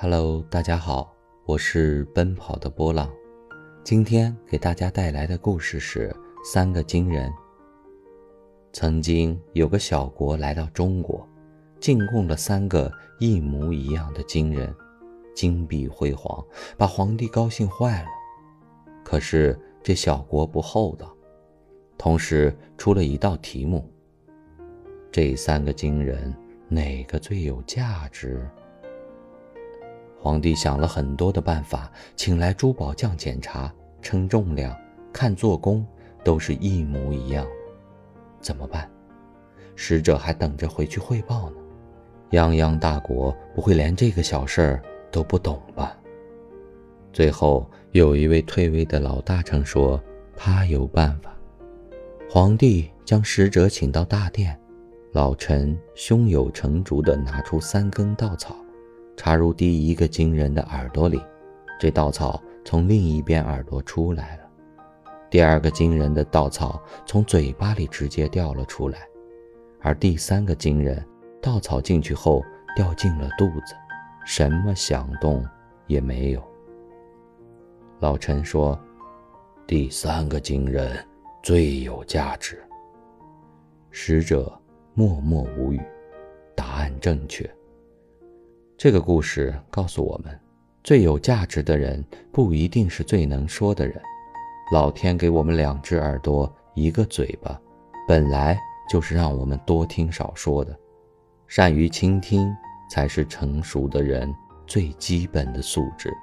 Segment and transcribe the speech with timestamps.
[0.00, 1.12] Hello，大家好，
[1.44, 3.10] 我是奔跑的波浪。
[3.82, 7.28] 今天给大家带来的故事是三个金人。
[8.72, 11.28] 曾经有个小国来到中国，
[11.80, 12.88] 进贡了三个
[13.18, 14.72] 一模一样的金人，
[15.34, 16.46] 金碧辉煌，
[16.76, 18.08] 把皇帝高兴坏了。
[19.04, 21.12] 可是这小国不厚道，
[21.98, 23.84] 同时出了一道题目：
[25.10, 26.32] 这三个金人。
[26.70, 28.46] 哪个最有价值？
[30.20, 33.72] 皇帝想了很多的办法，请来珠宝匠检查、
[34.02, 34.76] 称重量、
[35.12, 35.86] 看做工，
[36.24, 37.46] 都是一模一样。
[38.40, 38.90] 怎么办？
[39.76, 41.56] 使者还等着回去汇报呢。
[42.30, 45.96] 泱泱大国不会连这个小事儿都不懂吧？
[47.12, 50.00] 最后有一位退位的老大臣说
[50.36, 51.32] ：“他有办法。”
[52.28, 54.58] 皇帝将使者请到大殿。
[55.12, 58.54] 老臣胸有成竹地拿出三根稻草，
[59.18, 61.20] 插入第一个金人的耳朵里，
[61.78, 64.44] 这稻草从另一边耳朵出来了；
[65.28, 69.00] 第二个金人的稻草从嘴巴里直接掉了出来，
[69.80, 71.04] 而第三个金人
[71.42, 72.42] 稻草进去后
[72.76, 73.74] 掉进了肚子，
[74.24, 75.44] 什么响动
[75.88, 76.42] 也没有。
[77.98, 78.80] 老陈说
[79.66, 80.96] ：“第三个金人
[81.42, 82.62] 最有价值。”
[83.90, 84.56] 使者。
[84.94, 85.80] 默默无语，
[86.56, 87.48] 答案正确。
[88.78, 90.38] 这个故事告诉我们，
[90.84, 94.00] 最有价值的人不一定是最能说的人。
[94.72, 97.60] 老天给我们两只耳朵，一个嘴巴，
[98.06, 98.56] 本来
[98.88, 100.78] 就是让我们多听少说的。
[101.48, 102.54] 善于倾听，
[102.88, 104.32] 才是成熟的人
[104.64, 106.16] 最基本的素质。